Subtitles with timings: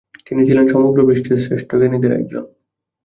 [0.25, 2.43] তিনি ছিলেন সমগ্র বিশ্বের শ্রেষ্ঠ জ্ঞানীদের একজন।